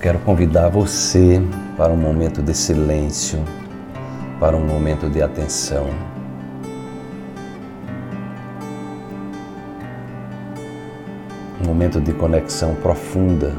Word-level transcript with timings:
quero 0.00 0.20
convidar 0.20 0.68
você 0.68 1.42
para 1.76 1.92
um 1.92 1.96
momento 1.96 2.40
de 2.40 2.54
silêncio, 2.54 3.42
para 4.38 4.56
um 4.56 4.64
momento 4.64 5.10
de 5.10 5.20
atenção. 5.20 5.88
Um 11.60 11.66
momento 11.66 12.00
de 12.00 12.12
conexão 12.12 12.76
profunda 12.76 13.56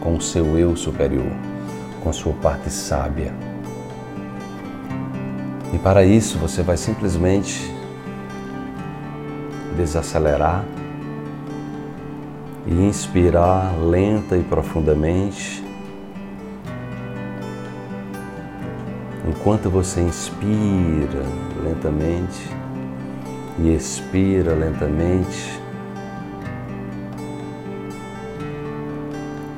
com 0.00 0.14
o 0.14 0.20
seu 0.20 0.56
eu 0.56 0.76
superior, 0.76 1.32
com 2.02 2.12
sua 2.12 2.32
parte 2.34 2.70
sábia. 2.70 3.34
E 5.74 5.78
para 5.78 6.04
isso 6.04 6.38
você 6.38 6.62
vai 6.62 6.76
simplesmente 6.76 7.74
desacelerar 9.76 10.64
e 12.70 12.74
inspirar 12.74 13.74
lenta 13.78 14.36
e 14.36 14.42
profundamente. 14.42 15.64
Enquanto 19.26 19.70
você 19.70 20.00
inspira 20.00 21.22
lentamente 21.62 22.50
e 23.58 23.74
expira 23.74 24.54
lentamente, 24.54 25.58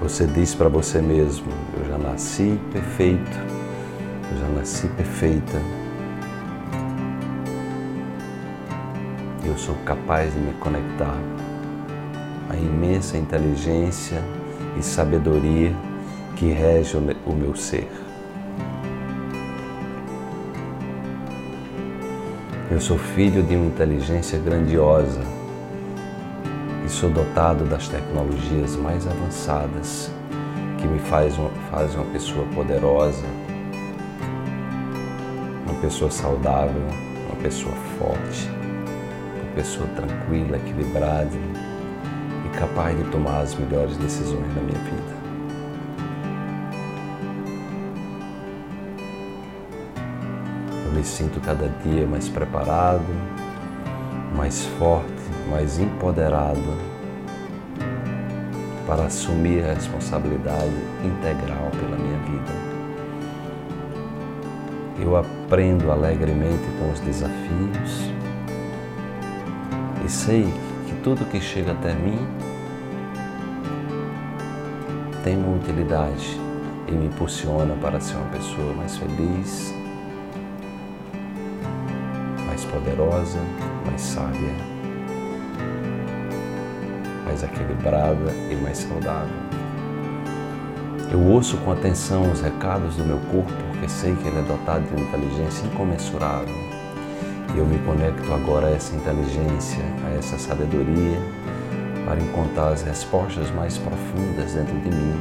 você 0.00 0.26
diz 0.26 0.54
para 0.54 0.68
você 0.68 1.02
mesmo: 1.02 1.48
Eu 1.78 1.88
já 1.88 1.98
nasci 1.98 2.60
perfeito, 2.72 3.38
eu 4.30 4.38
já 4.38 4.48
nasci 4.48 4.86
perfeita. 4.88 5.60
Eu 9.44 9.56
sou 9.58 9.74
capaz 9.84 10.32
de 10.32 10.38
me 10.38 10.52
conectar 10.54 11.16
a 12.50 12.56
imensa 12.56 13.16
inteligência 13.16 14.20
e 14.76 14.82
sabedoria 14.82 15.72
que 16.34 16.50
rege 16.50 16.96
o 16.96 17.32
meu 17.32 17.54
ser. 17.54 17.88
Eu 22.68 22.80
sou 22.80 22.98
filho 22.98 23.42
de 23.42 23.54
uma 23.54 23.66
inteligência 23.66 24.38
grandiosa 24.38 25.20
e 26.84 26.88
sou 26.88 27.08
dotado 27.10 27.64
das 27.66 27.88
tecnologias 27.88 28.74
mais 28.74 29.06
avançadas 29.06 30.10
que 30.78 30.88
me 30.88 30.98
faz 30.98 31.38
uma, 31.38 31.50
faz 31.70 31.94
uma 31.94 32.06
pessoa 32.06 32.44
poderosa, 32.54 33.26
uma 35.66 35.80
pessoa 35.80 36.10
saudável, 36.10 36.82
uma 37.28 37.42
pessoa 37.42 37.74
forte, 37.98 38.48
uma 39.36 39.54
pessoa 39.54 39.86
tranquila, 39.88 40.56
equilibrada 40.56 41.36
capaz 42.58 42.96
de 42.96 43.04
tomar 43.10 43.40
as 43.40 43.54
melhores 43.54 43.96
decisões 43.96 44.54
na 44.54 44.62
minha 44.62 44.78
vida. 44.78 45.20
Eu 50.86 50.92
me 50.92 51.04
sinto 51.04 51.40
cada 51.40 51.68
dia 51.84 52.06
mais 52.06 52.28
preparado, 52.28 53.06
mais 54.36 54.64
forte, 54.78 55.12
mais 55.50 55.78
empoderado 55.78 56.90
para 58.86 59.04
assumir 59.04 59.64
a 59.64 59.74
responsabilidade 59.74 60.74
integral 61.04 61.70
pela 61.78 61.96
minha 61.96 62.18
vida. 62.18 62.70
Eu 64.98 65.16
aprendo 65.16 65.90
alegremente 65.90 66.64
com 66.78 66.90
os 66.90 67.00
desafios 67.00 68.10
e 70.04 70.08
sei 70.08 70.42
que 70.42 70.69
tudo 71.02 71.24
que 71.24 71.40
chega 71.40 71.72
até 71.72 71.94
mim 71.94 72.18
tem 75.24 75.36
uma 75.36 75.56
utilidade 75.56 76.40
e 76.88 76.92
me 76.92 77.06
impulsiona 77.06 77.74
para 77.76 78.00
ser 78.00 78.16
uma 78.16 78.30
pessoa 78.30 78.72
mais 78.74 78.96
feliz, 78.96 79.74
mais 82.46 82.64
poderosa, 82.64 83.38
mais 83.86 84.00
sábia, 84.00 84.54
mais 87.24 87.42
equilibrada 87.42 88.32
e 88.50 88.54
mais 88.56 88.78
saudável. 88.78 89.50
Eu 91.10 91.20
ouço 91.20 91.56
com 91.58 91.72
atenção 91.72 92.30
os 92.30 92.40
recados 92.40 92.96
do 92.96 93.04
meu 93.04 93.18
corpo 93.30 93.52
porque 93.72 93.88
sei 93.88 94.14
que 94.14 94.28
ele 94.28 94.38
é 94.38 94.42
dotado 94.42 94.84
de 94.84 94.94
uma 94.94 95.08
inteligência 95.08 95.66
incomensurável. 95.66 96.69
Eu 97.60 97.66
me 97.66 97.78
conecto 97.80 98.32
agora 98.32 98.68
a 98.68 98.70
essa 98.70 98.96
inteligência, 98.96 99.84
a 100.06 100.14
essa 100.14 100.38
sabedoria 100.38 101.18
para 102.06 102.18
encontrar 102.18 102.68
as 102.68 102.80
respostas 102.80 103.50
mais 103.50 103.76
profundas 103.76 104.54
dentro 104.54 104.78
de 104.78 104.88
mim, 104.88 105.20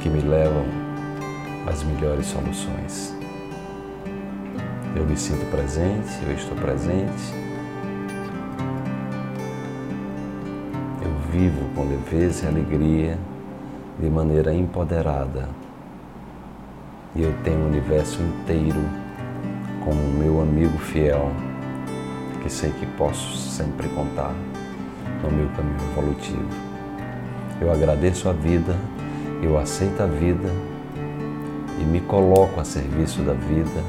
que 0.00 0.08
me 0.08 0.22
levam 0.22 0.64
às 1.66 1.82
melhores 1.82 2.24
soluções. 2.24 3.14
Eu 4.96 5.04
me 5.04 5.18
sinto 5.18 5.44
presente, 5.50 6.08
eu 6.26 6.32
estou 6.32 6.56
presente. 6.56 7.34
Eu 11.02 11.30
vivo 11.30 11.68
com 11.74 11.84
leveza 11.84 12.46
e 12.46 12.48
alegria, 12.48 13.18
de 14.00 14.08
maneira 14.08 14.54
empoderada. 14.54 15.46
E 17.14 17.22
eu 17.22 17.34
tenho 17.44 17.60
o 17.60 17.66
universo 17.66 18.22
inteiro 18.22 18.80
como 19.84 20.00
meu 20.18 20.40
amigo 20.40 20.78
fiel 20.78 21.30
que 22.42 22.50
sei 22.50 22.70
que 22.70 22.86
posso 22.86 23.36
sempre 23.36 23.88
contar 23.90 24.34
no 25.22 25.30
meu 25.30 25.48
caminho 25.50 25.78
evolutivo. 25.92 26.48
Eu 27.60 27.70
agradeço 27.70 28.28
a 28.28 28.32
vida, 28.32 28.74
eu 29.42 29.56
aceito 29.58 30.02
a 30.02 30.06
vida 30.06 30.48
e 31.80 31.84
me 31.84 32.00
coloco 32.00 32.60
a 32.60 32.64
serviço 32.64 33.22
da 33.22 33.32
vida, 33.32 33.82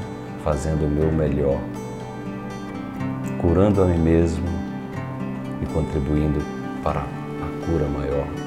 fazendo 0.44 0.86
o 0.86 0.88
meu 0.88 1.10
melhor, 1.10 1.58
curando 3.40 3.82
a 3.82 3.86
mim 3.86 3.98
mesmo 3.98 4.46
e 5.60 5.66
contribuindo 5.66 6.40
para 6.82 7.00
a 7.00 7.66
cura 7.66 7.88
maior 7.88 8.43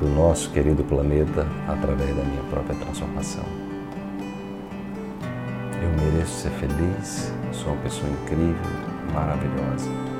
do 0.00 0.08
nosso 0.08 0.50
querido 0.50 0.82
planeta 0.82 1.46
através 1.68 2.16
da 2.16 2.22
minha 2.22 2.42
própria 2.44 2.74
transformação. 2.76 3.44
Eu 5.82 5.90
mereço 5.90 6.40
ser 6.40 6.50
feliz, 6.52 7.32
sou 7.52 7.72
uma 7.72 7.82
pessoa 7.82 8.10
incrível, 8.10 8.54
maravilhosa. 9.12 10.19